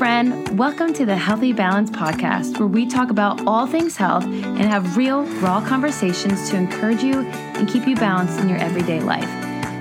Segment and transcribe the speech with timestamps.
[0.00, 0.58] friend.
[0.58, 4.96] Welcome to the Healthy Balance Podcast, where we talk about all things health and have
[4.96, 9.28] real, raw conversations to encourage you and keep you balanced in your everyday life.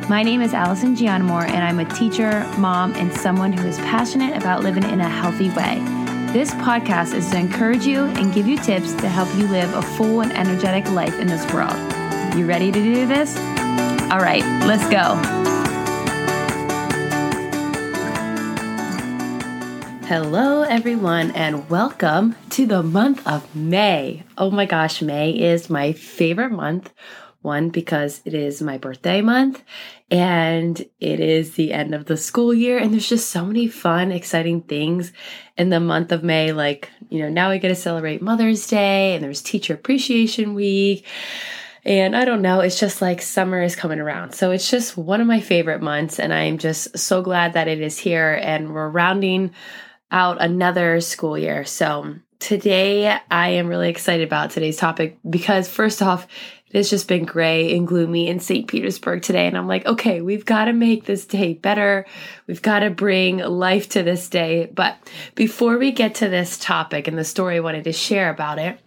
[0.10, 4.36] My name is Allison Gianamore, and I'm a teacher, mom, and someone who is passionate
[4.36, 5.82] about living in a healthy way.
[6.34, 9.82] This podcast is to encourage you and give you tips to help you live a
[9.82, 11.78] full and energetic life in this world.
[12.38, 13.38] You ready to do this?
[14.12, 15.79] All right, let's go.
[20.10, 24.24] Hello, everyone, and welcome to the month of May.
[24.40, 26.92] Oh my gosh, May is my favorite month.
[27.44, 29.62] One, because it is my birthday month
[30.10, 34.12] and it is the end of the school year, and there's just so many fun,
[34.12, 35.14] exciting things
[35.60, 36.54] in the month of May.
[36.54, 41.06] Like, you know, now we get to celebrate Mother's Day, and there's Teacher Appreciation Week.
[41.86, 44.34] And I don't know, it's just like summer is coming around.
[44.34, 47.80] So it's just one of my favorite months, and I'm just so glad that it
[47.80, 49.52] is here and we're rounding
[50.12, 51.66] out another school year.
[51.66, 56.28] So today I am really excited about today's topic because first off,
[56.68, 58.68] it has just been gray and gloomy in St.
[58.68, 59.48] Petersburg today.
[59.48, 62.06] And I'm like, okay, we've got to make this day better.
[62.46, 64.68] We've got to bring life to this day.
[64.72, 64.96] But
[65.34, 68.80] before we get to this topic and the story I wanted to share about it,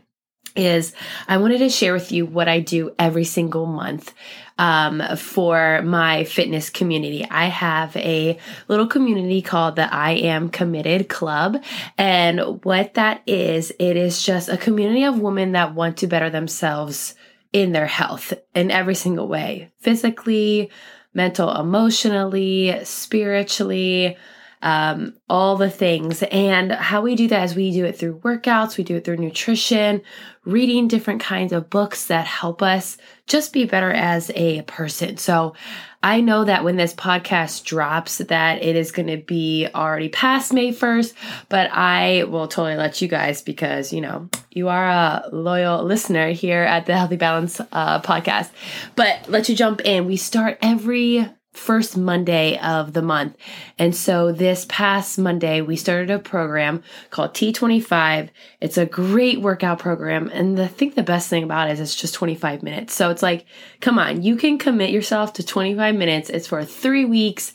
[0.57, 0.95] is
[1.29, 4.13] I wanted to share with you what I do every single month
[4.59, 7.27] um, for my fitness community.
[7.29, 11.63] I have a little community called the I Am Committed Club.
[11.99, 16.31] And what that is, it is just a community of women that want to better
[16.31, 17.15] themselves
[17.53, 20.71] in their health in every single way physically,
[21.13, 24.17] mental, emotionally, spiritually
[24.63, 26.23] um, all the things.
[26.23, 29.17] And how we do that is we do it through workouts, we do it through
[29.17, 30.03] nutrition,
[30.45, 32.97] reading different kinds of books that help us
[33.27, 35.17] just be better as a person.
[35.17, 35.55] So
[36.03, 40.53] I know that when this podcast drops that it is going to be already past
[40.53, 41.15] May 1st,
[41.49, 46.31] but I will totally let you guys because, you know, you are a loyal listener
[46.31, 48.51] here at the Healthy Balance uh, podcast.
[48.97, 50.07] But let you jump in.
[50.07, 53.37] We start every first Monday of the month.
[53.79, 58.31] And so this past Monday, we started a program called T25.
[58.61, 60.31] It's a great workout program.
[60.33, 62.95] And the, I think the best thing about it is it's just 25 minutes.
[62.95, 63.45] So it's like,
[63.81, 66.31] come on, you can commit yourself to 25 minutes.
[66.31, 67.53] It's for three weeks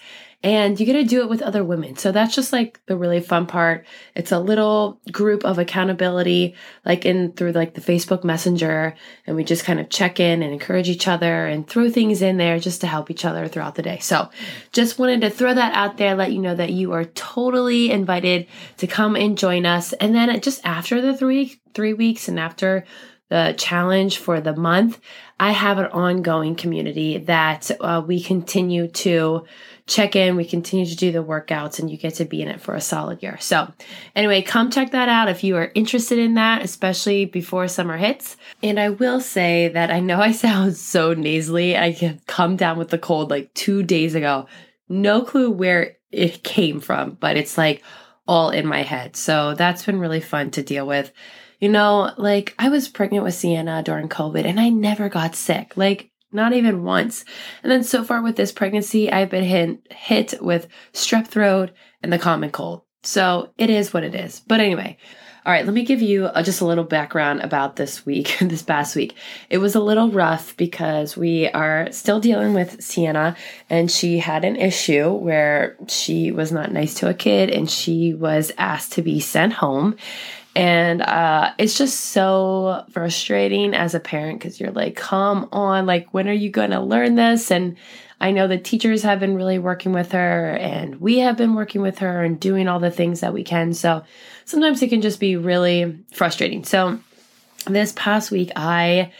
[0.48, 1.98] and you get to do it with other women.
[1.98, 3.86] So that's just like the really fun part.
[4.16, 9.44] It's a little group of accountability, like in through like the Facebook Messenger, and we
[9.44, 12.80] just kind of check in and encourage each other and throw things in there just
[12.80, 14.00] to help each other throughout the day.
[14.00, 14.30] So
[14.72, 18.48] just wanted to throw that out there, let you know that you are totally invited
[18.78, 19.92] to come and join us.
[19.92, 22.86] And then just after the three three weeks and after
[23.30, 25.00] the challenge for the month,
[25.40, 29.46] I have an ongoing community that uh, we continue to
[29.86, 30.36] check in.
[30.36, 32.82] We continue to do the workouts and you get to be in it for a
[32.82, 33.38] solid year.
[33.40, 33.72] So,
[34.16, 38.38] anyway, come check that out if you are interested in that, especially before summer hits.
[38.64, 41.78] And I will say that I know I sound so nasally.
[41.78, 44.48] I come down with the cold like two days ago.
[44.90, 47.84] No clue where it came from, but it's like
[48.26, 49.18] all in my head.
[49.18, 51.12] So, that's been really fun to deal with.
[51.60, 55.76] You know, like I was pregnant with Siena during COVID and I never got sick.
[55.76, 57.26] Like not even once.
[57.64, 61.72] And then so far with this pregnancy, I've been hit, hit with strep throat
[62.04, 62.82] and the common cold.
[63.04, 64.42] So it is what it is.
[64.42, 64.98] But anyway,
[65.46, 68.62] all right, let me give you a, just a little background about this week, this
[68.62, 69.16] past week.
[69.50, 73.38] It was a little rough because we are still dealing with Siena,
[73.70, 78.14] and she had an issue where she was not nice to a kid and she
[78.14, 79.96] was asked to be sent home.
[80.58, 86.12] And uh, it's just so frustrating as a parent because you're like, come on, like,
[86.16, 87.52] when are you going to learn this?
[87.52, 87.78] And
[88.20, 91.84] I know the teachers have been really working with her, and we have been working
[91.84, 93.76] with her and doing all the things that we can.
[93.76, 94.04] So
[94.46, 96.64] sometimes it can just be really frustrating.
[96.64, 97.00] So
[97.68, 99.12] this past week, I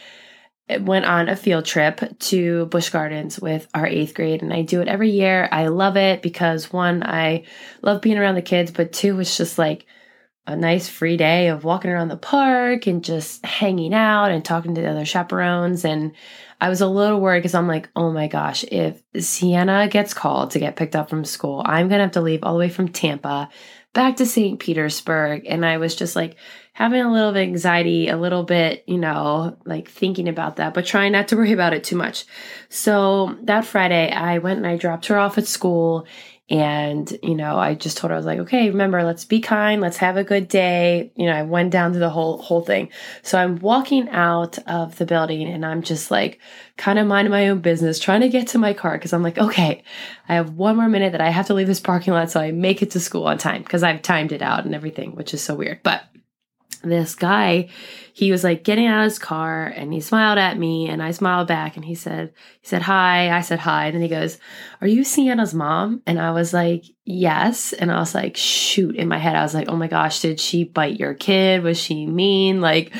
[0.80, 4.80] went on a field trip to Busch Gardens with our eighth grade, and I do
[4.80, 5.48] it every year.
[5.52, 7.44] I love it because one, I
[7.80, 9.86] love being around the kids, but two, it's just like,
[10.48, 14.74] a nice free day of walking around the park and just hanging out and talking
[14.74, 15.84] to the other chaperones.
[15.84, 16.12] And
[16.58, 20.52] I was a little worried because I'm like, oh my gosh, if Siena gets called
[20.52, 22.70] to get picked up from school, I'm going to have to leave all the way
[22.70, 23.50] from Tampa
[23.92, 24.58] back to St.
[24.58, 25.44] Petersburg.
[25.46, 26.36] And I was just like
[26.78, 30.74] having a little bit of anxiety, a little bit, you know, like thinking about that,
[30.74, 32.24] but trying not to worry about it too much.
[32.68, 36.06] So that Friday, I went and I dropped her off at school
[36.50, 39.82] And, you know, I just told her, I was like, okay, remember, let's be kind.
[39.82, 41.12] Let's have a good day.
[41.14, 42.88] You know, I went down to the whole, whole thing.
[43.22, 46.40] So I'm walking out of the building and I'm just like
[46.78, 48.98] kind of minding my own business, trying to get to my car.
[48.98, 49.82] Cause I'm like, okay,
[50.26, 52.30] I have one more minute that I have to leave this parking lot.
[52.30, 55.16] So I make it to school on time because I've timed it out and everything,
[55.16, 55.82] which is so weird.
[55.82, 56.02] But
[56.82, 57.68] this guy,
[58.12, 61.12] he was like getting out of his car and he smiled at me and I
[61.12, 63.30] smiled back and he said, he said, hi.
[63.30, 63.86] I said, hi.
[63.86, 64.38] And then he goes,
[64.80, 66.02] are you Siena's mom?
[66.06, 67.72] And I was like, yes.
[67.72, 69.36] And I was like, shoot in my head.
[69.36, 71.62] I was like, oh my gosh, did she bite your kid?
[71.62, 72.60] Was she mean?
[72.60, 72.92] Like,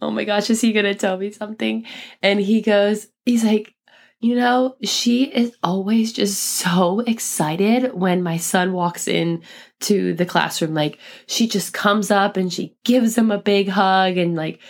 [0.00, 1.86] oh my gosh, is he going to tell me something?
[2.22, 3.74] And he goes, he's like,
[4.22, 9.42] you know, she is always just so excited when my son walks in
[9.80, 10.74] to the classroom.
[10.74, 14.60] Like she just comes up and she gives him a big hug and like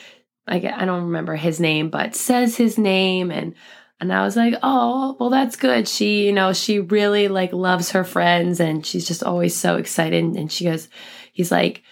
[0.48, 3.54] I I don't remember his name, but says his name and
[4.00, 5.86] and I was like, "Oh, well that's good.
[5.86, 10.24] She, you know, she really like loves her friends and she's just always so excited."
[10.24, 10.88] And she goes,
[11.32, 11.82] he's like,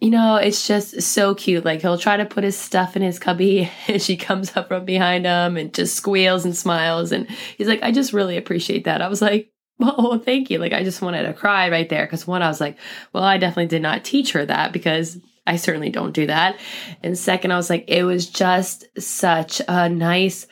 [0.00, 1.64] you know, it's just so cute.
[1.64, 4.84] Like he'll try to put his stuff in his cubby and she comes up from
[4.84, 7.12] behind him and just squeals and smiles.
[7.12, 9.02] And he's like, I just really appreciate that.
[9.02, 10.58] I was like, oh, thank you.
[10.58, 12.06] Like I just wanted to cry right there.
[12.06, 12.78] Cause one, I was like,
[13.12, 16.58] well, I definitely did not teach her that because I certainly don't do that.
[17.02, 20.46] And second, I was like, it was just such a nice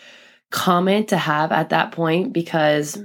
[0.51, 2.99] comment to have at that point because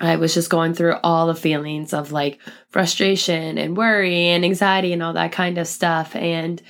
[0.00, 2.38] I was just going through all the feelings of like
[2.68, 6.14] frustration and worry and anxiety and all that kind of stuff.
[6.14, 6.60] And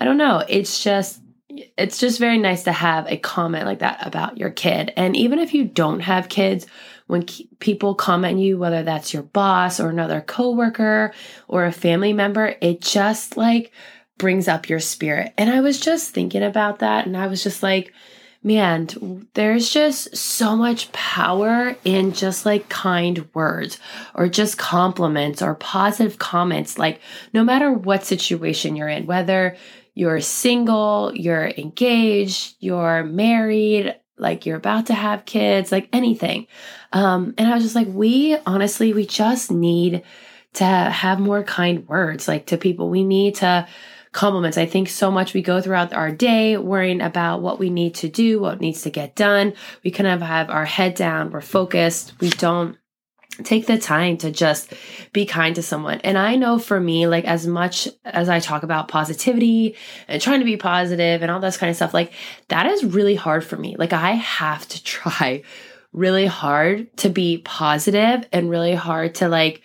[0.00, 1.20] I don't know, it's just,
[1.76, 4.92] it's just very nice to have a comment like that about your kid.
[4.96, 6.66] And even if you don't have kids,
[7.06, 7.26] when
[7.58, 11.12] people comment you, whether that's your boss or another coworker
[11.46, 13.70] or a family member, it just like
[14.18, 15.34] brings up your spirit.
[15.36, 17.92] And I was just thinking about that and I was just like,
[18.42, 23.78] man, there's just so much power in just like kind words
[24.14, 26.78] or just compliments or positive comments.
[26.78, 27.00] Like,
[27.32, 29.56] no matter what situation you're in, whether
[29.94, 36.46] you're single, you're engaged, you're married, like you're about to have kids, like anything.
[36.92, 40.02] Um, and I was just like, we honestly, we just need
[40.54, 42.90] to have more kind words like to people.
[42.90, 43.66] We need to
[44.12, 44.58] compliments.
[44.58, 48.08] I think so much we go throughout our day worrying about what we need to
[48.08, 49.54] do, what needs to get done.
[49.82, 52.76] We kind of have our head down, we're focused, we don't
[53.42, 54.72] take the time to just
[55.14, 56.00] be kind to someone.
[56.00, 59.76] And I know for me, like as much as I talk about positivity
[60.06, 62.12] and trying to be positive and all this kind of stuff, like
[62.48, 63.76] that is really hard for me.
[63.78, 65.42] Like I have to try
[65.92, 69.62] really hard to be positive and really hard to like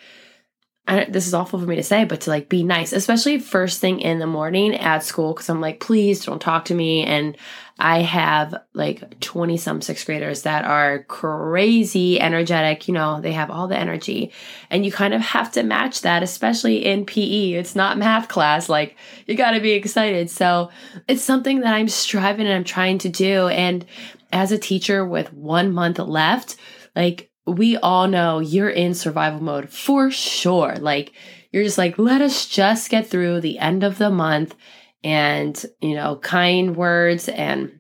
[0.88, 4.00] this is awful for me to say, but to like be nice, especially first thing
[4.00, 7.04] in the morning at school, because I'm like, please don't talk to me.
[7.04, 7.38] And
[7.78, 12.88] I have like 20 some sixth graders that are crazy energetic.
[12.88, 14.32] You know, they have all the energy.
[14.70, 17.52] And you kind of have to match that, especially in PE.
[17.52, 18.70] It's not math class.
[18.70, 18.96] Like,
[19.26, 20.30] you got to be excited.
[20.30, 20.72] So
[21.08, 23.50] it's something that I'm striving and I'm trying to do.
[23.50, 23.86] And
[24.32, 26.56] as a teacher with one month left,
[26.96, 30.76] like, we all know you're in survival mode for sure.
[30.76, 31.14] Like,
[31.52, 34.56] you're just like, let us just get through the end of the month.
[35.04, 37.80] And, you know, kind words and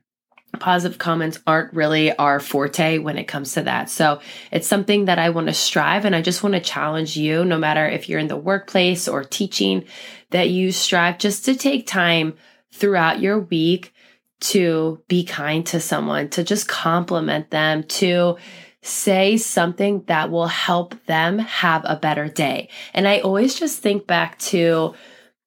[0.60, 3.90] positive comments aren't really our forte when it comes to that.
[3.90, 4.22] So
[4.52, 7.58] it's something that I want to strive and I just want to challenge you, no
[7.58, 9.84] matter if you're in the workplace or teaching,
[10.31, 12.36] that you strive just to take time
[12.74, 13.94] throughout your week
[14.40, 18.38] to be kind to someone, to just compliment them, to
[18.82, 22.69] say something that will help them have a better day.
[22.94, 24.94] And I always just think back to,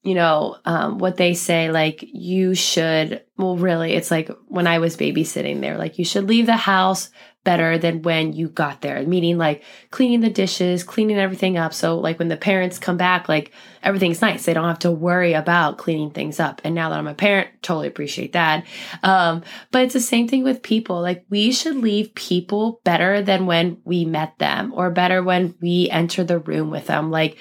[0.03, 4.79] you know, um, what they say, like, you should, well, really, it's like when I
[4.79, 7.11] was babysitting there, like, you should leave the house
[7.43, 11.73] better than when you got there, meaning like cleaning the dishes, cleaning everything up.
[11.73, 14.45] So, like, when the parents come back, like, everything's nice.
[14.45, 16.61] They don't have to worry about cleaning things up.
[16.65, 18.67] And now that I'm a parent, totally appreciate that.
[19.03, 21.01] Um, but it's the same thing with people.
[21.01, 25.89] Like, we should leave people better than when we met them or better when we
[25.91, 27.11] enter the room with them.
[27.11, 27.39] Like,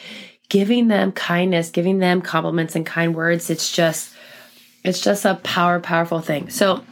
[0.48, 3.50] giving them kindness, giving them compliments and kind words.
[3.50, 4.15] It's just,
[4.84, 6.50] it's just a power, powerful thing.
[6.50, 6.84] So,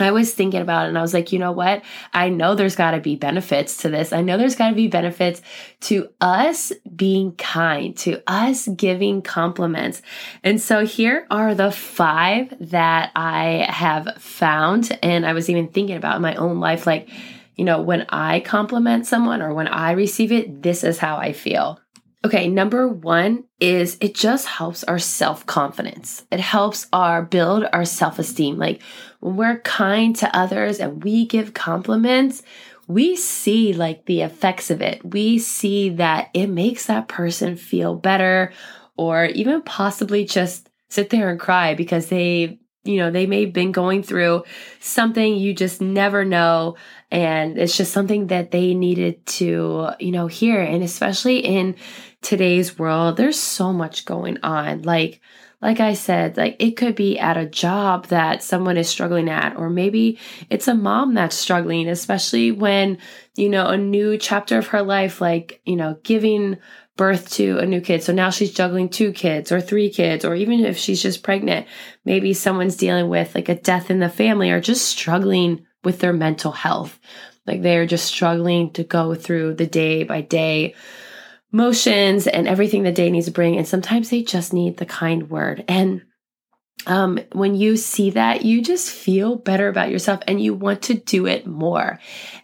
[0.00, 1.82] I was thinking about it and I was like, you know what?
[2.12, 4.12] I know there's got to be benefits to this.
[4.12, 5.40] I know there's got to be benefits
[5.82, 10.02] to us being kind, to us giving compliments.
[10.42, 14.98] And so here are the five that I have found.
[15.02, 17.08] And I was even thinking about in my own life like,
[17.54, 21.32] you know, when I compliment someone or when I receive it, this is how I
[21.32, 21.80] feel.
[22.26, 26.26] Okay, number one is it just helps our self confidence.
[26.32, 28.58] It helps our build our self esteem.
[28.58, 28.82] Like
[29.20, 32.42] when we're kind to others and we give compliments,
[32.88, 35.04] we see like the effects of it.
[35.04, 38.52] We see that it makes that person feel better
[38.96, 43.52] or even possibly just sit there and cry because they you know, they may have
[43.52, 44.44] been going through
[44.80, 46.76] something you just never know.
[47.10, 50.60] And it's just something that they needed to, you know, hear.
[50.60, 51.76] And especially in
[52.22, 54.82] today's world, there's so much going on.
[54.82, 55.20] Like,
[55.62, 59.56] like I said, like it could be at a job that someone is struggling at,
[59.56, 60.18] or maybe
[60.50, 62.98] it's a mom that's struggling, especially when,
[63.36, 66.58] you know, a new chapter of her life, like, you know, giving
[66.96, 68.02] birth to a new kid.
[68.02, 71.66] So now she's juggling two kids or three kids, or even if she's just pregnant,
[72.04, 76.12] maybe someone's dealing with like a death in the family or just struggling with their
[76.12, 76.98] mental health.
[77.46, 80.74] Like they're just struggling to go through the day by day
[81.52, 83.56] motions and everything the day needs to bring.
[83.56, 85.64] And sometimes they just need the kind word.
[85.68, 86.02] And
[86.86, 90.94] um, when you see that, you just feel better about yourself and you want to
[90.94, 91.98] do it more.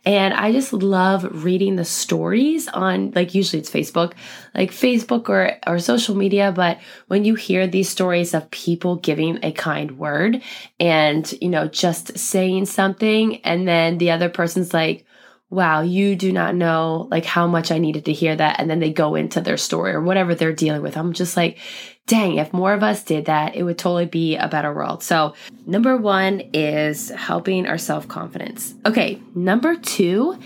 [0.04, 4.14] And I just love reading the stories on, like, usually it's Facebook,
[4.54, 6.50] like Facebook or, or social media.
[6.50, 10.42] But when you hear these stories of people giving a kind word
[10.80, 15.06] and, you know, just saying something, and then the other person's like,
[15.50, 18.58] wow, you do not know like how much I needed to hear that.
[18.58, 20.96] And then they go into their story or whatever they're dealing with.
[20.96, 21.58] I'm just like,
[22.06, 25.02] dang, if more of us did that, it would totally be a better world.
[25.02, 25.34] So,
[25.66, 28.74] number one is helping our self confidence.
[28.84, 30.38] Okay, number two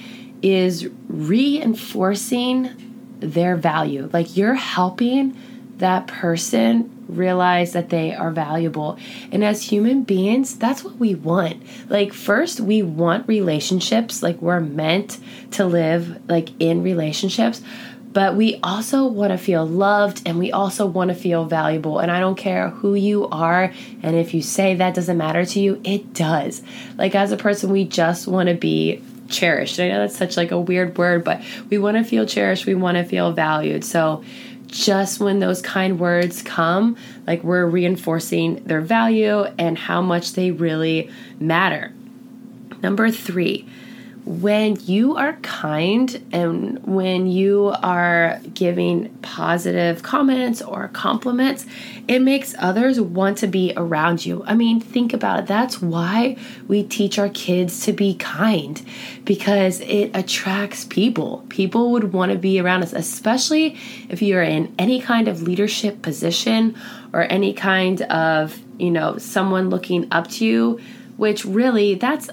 [0.42, 2.70] is reinforcing
[3.20, 4.08] their value.
[4.12, 5.36] Like you're helping
[5.78, 8.98] that person realize that they are valuable.
[9.30, 11.62] And as human beings, that's what we want.
[11.88, 15.18] Like first, we want relationships, like we're meant
[15.52, 17.62] to live like in relationships,
[18.16, 21.99] but we also want to feel loved and we also want to feel valuable.
[21.99, 25.61] And I don't care who you are and if you say that doesn't matter to
[25.61, 26.62] you, it does.
[26.96, 29.78] Like as a person, we just want to be cherished.
[29.78, 32.75] I know that's such like a weird word, but we want to feel cherished, we
[32.75, 33.85] want to feel valued.
[33.85, 34.25] So
[34.66, 36.96] just when those kind words come,
[37.26, 41.92] like we're reinforcing their value and how much they really matter.
[42.82, 43.68] Number three,
[44.26, 51.64] when you are kind and when you are giving positive comments or compliments,
[52.09, 54.42] it makes others want to be around you.
[54.45, 55.47] I mean, think about it.
[55.47, 58.85] That's why we teach our kids to be kind
[59.25, 61.45] because it attracts people.
[61.49, 63.78] People would want to be around us, especially
[64.09, 66.75] if you're in any kind of leadership position
[67.12, 70.80] or any kind of, you know, someone looking up to you,
[71.16, 72.28] which really that's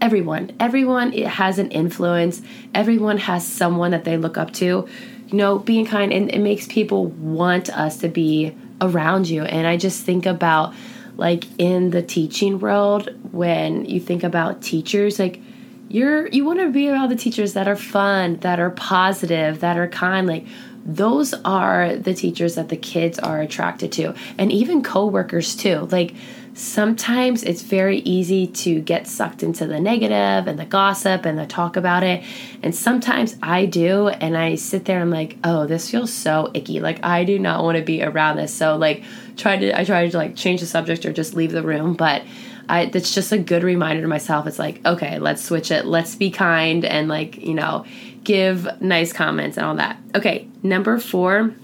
[0.00, 0.52] everyone.
[0.60, 2.42] Everyone has an influence.
[2.74, 4.88] Everyone has someone that they look up to.
[5.26, 9.42] You know being kind and it makes people want us to be around you.
[9.42, 10.74] And i just think about
[11.18, 15.42] like in the teaching world when you think about teachers like
[15.88, 19.76] you're you want to be around the teachers that are fun that are positive that
[19.76, 20.46] are kind like
[20.88, 26.14] those are the teachers that the kids are attracted to and even coworkers too like
[26.58, 31.46] sometimes it's very easy to get sucked into the negative and the gossip and the
[31.46, 32.24] talk about it.
[32.62, 36.50] And sometimes I do, and I sit there and I'm like, oh, this feels so
[36.54, 36.80] icky.
[36.80, 38.52] Like I do not want to be around this.
[38.52, 39.04] So like
[39.36, 41.94] try to I try to like change the subject or just leave the room.
[41.94, 42.24] But
[42.68, 44.46] I it's just a good reminder to myself.
[44.48, 45.86] It's like, okay, let's switch it.
[45.86, 47.84] Let's be kind and like, you know,
[48.24, 49.98] give nice comments and all that.
[50.14, 51.54] Okay, number four,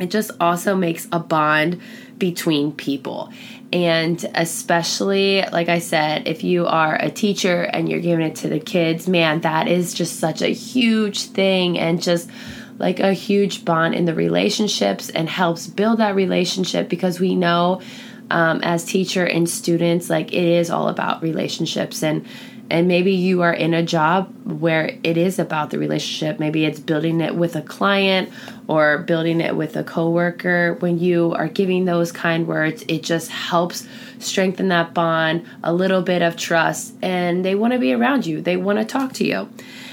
[0.00, 1.80] it just also makes a bond
[2.18, 3.32] between people.
[3.72, 8.48] And especially, like I said, if you are a teacher and you're giving it to
[8.48, 12.30] the kids, man, that is just such a huge thing and just
[12.78, 17.82] like a huge bond in the relationships and helps build that relationship because we know
[18.30, 22.26] um, as teacher and students, like it is all about relationships and
[22.70, 26.38] and maybe you are in a job where it is about the relationship.
[26.38, 28.30] Maybe it's building it with a client
[28.68, 33.30] or building it with a coworker when you are giving those kind words it just
[33.30, 33.88] helps
[34.20, 38.40] strengthen that bond a little bit of trust and they want to be around you
[38.40, 39.48] they want to talk to you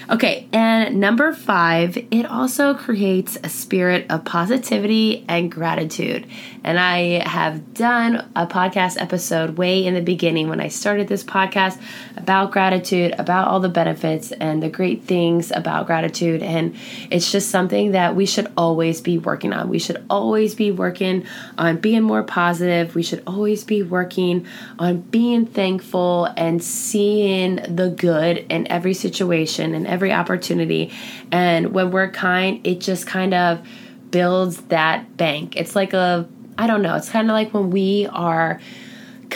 [0.08, 6.28] Okay, and number five, it also creates a spirit of positivity and gratitude.
[6.64, 11.24] And I have done a podcast episode way in the beginning when I started this
[11.24, 11.82] podcast
[12.16, 16.44] about gratitude, about all the benefits and the great things about gratitude.
[16.44, 16.76] And
[17.10, 18.65] it's just something that we should always
[19.04, 19.70] be working on.
[19.70, 21.26] We should always be working
[21.58, 22.96] on being more positive.
[22.96, 24.48] We should always be working
[24.80, 30.92] on being thankful and seeing the good in every situation and every opportunity.
[31.32, 33.66] And when we're kind, it just kind of
[34.12, 35.56] builds that bank.
[35.58, 38.62] It's like a, I don't know, it's kind of like when we are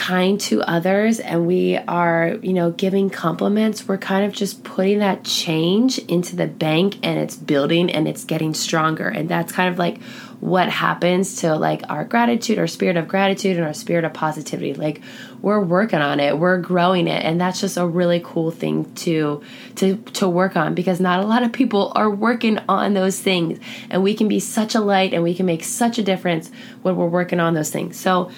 [0.00, 5.00] kind to others and we are, you know, giving compliments, we're kind of just putting
[5.00, 9.08] that change into the bank and it's building and it's getting stronger.
[9.08, 10.00] And that's kind of like
[10.40, 14.72] what happens to like our gratitude, our spirit of gratitude and our spirit of positivity.
[14.72, 15.02] Like
[15.42, 19.42] we're working on it, we're growing it, and that's just a really cool thing to
[19.76, 23.60] to to work on because not a lot of people are working on those things.
[23.90, 26.96] And we can be such a light and we can make such a difference when
[26.96, 28.00] we're working on those things.
[28.00, 28.30] So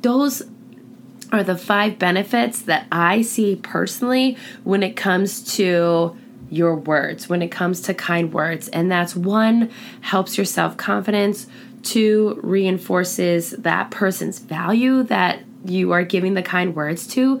[0.00, 0.42] those
[1.32, 6.16] are the five benefits that I see personally when it comes to
[6.50, 8.68] your words, when it comes to kind words.
[8.68, 9.70] And that's one,
[10.00, 11.46] helps your self confidence,
[11.82, 17.40] two, reinforces that person's value that you are giving the kind words to,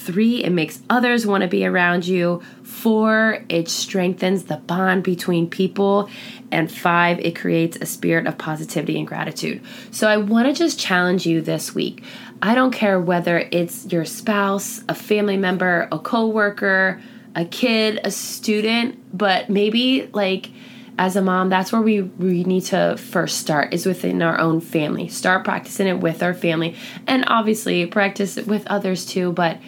[0.00, 5.48] three, it makes others want to be around you, four, it strengthens the bond between
[5.48, 6.08] people.
[6.50, 9.62] And five, it creates a spirit of positivity and gratitude.
[9.92, 12.02] So I want to just challenge you this week.
[12.42, 17.00] I don't care whether it's your spouse, a family member, a coworker,
[17.36, 20.50] a kid, a student, but maybe like
[20.98, 24.60] as a mom, that's where we, we need to first start is within our own
[24.60, 25.08] family.
[25.08, 26.76] Start practicing it with our family
[27.06, 29.58] and obviously practice it with others too, but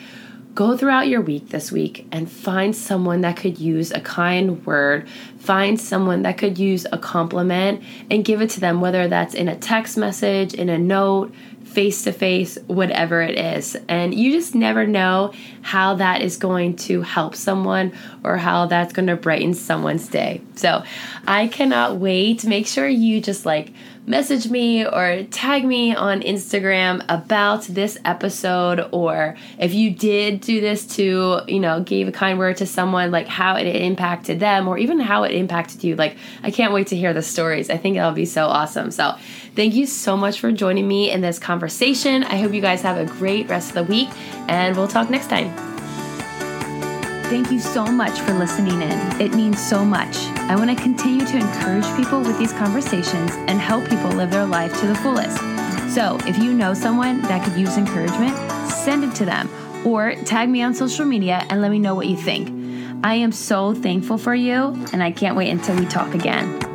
[0.55, 5.09] go throughout your week this week and find someone that could use a kind word,
[5.43, 9.49] find someone that could use a compliment and give it to them, whether that's in
[9.49, 11.35] a text message, in a note,
[11.65, 13.77] face to face, whatever it is.
[13.89, 15.33] And you just never know
[15.63, 20.43] how that is going to help someone or how that's going to brighten someone's day.
[20.55, 20.85] So
[21.27, 22.45] I cannot wait.
[22.45, 23.73] Make sure you just like
[24.05, 30.61] message me or tag me on Instagram about this episode or if you did do
[30.61, 34.67] this to, you know, gave a kind word to someone, like how it impacted them
[34.67, 35.97] or even how it impacted you.
[35.97, 37.71] Like, I can't wait to hear the stories.
[37.71, 38.91] I think that'll be so awesome.
[38.91, 39.17] So,
[39.55, 42.25] thank you so much for joining me in this conversation.
[42.25, 44.09] I hope you guys have a great rest of the week
[44.49, 45.53] and we'll talk next time.
[47.33, 49.21] Thank you so much for listening in.
[49.21, 50.17] It means so much.
[50.51, 54.45] I want to continue to encourage people with these conversations and help people live their
[54.45, 55.39] life to the fullest.
[55.95, 58.37] So, if you know someone that could use encouragement,
[58.71, 59.49] send it to them
[59.87, 62.62] or tag me on social media and let me know what you think.
[63.05, 66.72] I am so thankful for you, and I can't wait until we talk again.